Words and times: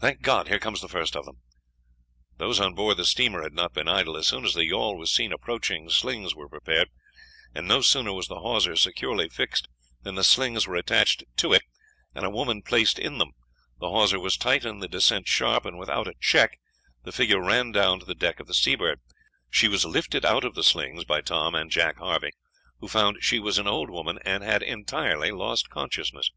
"Thank 0.00 0.20
God, 0.20 0.48
here 0.48 0.58
comes 0.58 0.82
the 0.82 0.86
first 0.88 1.16
of 1.16 1.24
them!" 1.24 1.40
Those 2.36 2.60
on 2.60 2.74
board 2.74 2.98
the 2.98 3.06
steamer 3.06 3.40
had 3.42 3.54
not 3.54 3.72
been 3.72 3.88
idle. 3.88 4.14
As 4.18 4.26
soon 4.28 4.44
as 4.44 4.52
the 4.52 4.66
yawl 4.66 4.98
was 4.98 5.10
seen 5.10 5.32
approaching 5.32 5.88
slings 5.88 6.34
were 6.34 6.46
prepared, 6.50 6.90
and 7.54 7.66
no 7.66 7.80
sooner 7.80 8.12
was 8.12 8.28
the 8.28 8.40
hawser 8.40 8.76
securely 8.76 9.30
fixed, 9.30 9.66
than 10.02 10.14
the 10.14 10.24
slings 10.24 10.66
were 10.68 10.76
attached 10.76 11.24
to 11.38 11.54
it 11.54 11.62
and 12.14 12.26
a 12.26 12.28
woman 12.28 12.60
placed 12.60 12.98
in 12.98 13.16
them. 13.16 13.30
The 13.80 13.88
hawser 13.88 14.20
was 14.20 14.36
tight 14.36 14.66
and 14.66 14.82
the 14.82 14.88
descent 14.88 15.26
sharp, 15.26 15.64
and 15.64 15.78
without 15.78 16.06
a 16.06 16.12
check 16.20 16.58
the 17.04 17.10
figure 17.10 17.42
ran 17.42 17.72
down 17.72 17.98
to 18.00 18.04
the 18.04 18.14
deck 18.14 18.40
of 18.40 18.48
the 18.48 18.52
Seabird. 18.54 19.00
She 19.48 19.68
was 19.68 19.86
lifted 19.86 20.26
out 20.26 20.44
of 20.44 20.54
the 20.54 20.62
slings 20.62 21.06
by 21.06 21.22
Tom 21.22 21.54
and 21.54 21.70
Jack 21.70 21.96
Harvey, 21.96 22.32
who 22.80 22.88
found 22.88 23.24
she 23.24 23.38
was 23.38 23.56
an 23.56 23.66
old 23.66 23.88
woman 23.88 24.18
and 24.22 24.42
had 24.42 24.62
entirely 24.62 25.30
lost 25.30 25.70
consciousness. 25.70 26.30